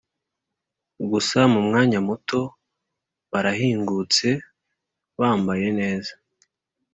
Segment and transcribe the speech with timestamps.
[1.11, 2.39] gusa mu mwanya muto
[3.31, 4.27] barahingutse
[5.19, 6.13] bambaye neza